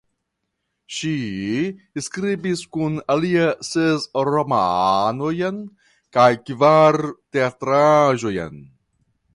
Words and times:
Ŝi 0.99 1.11
skribis 2.05 2.63
kun 2.77 2.95
alia 3.17 3.45
ses 3.69 4.09
romanojn 4.31 5.63
kaj 6.19 6.29
kvar 6.51 7.01
teatraĵojn. 7.37 8.63